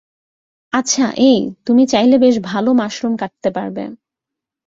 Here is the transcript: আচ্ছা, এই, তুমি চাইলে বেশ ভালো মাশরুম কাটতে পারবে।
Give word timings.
আচ্ছা, 0.73 1.05
এই, 1.21 1.39
তুমি 1.65 1.83
চাইলে 1.87 2.15
বেশ 2.17 2.35
ভালো 2.43 2.69
মাশরুম 2.73 3.13
কাটতে 3.17 3.49
পারবে। 3.55 3.83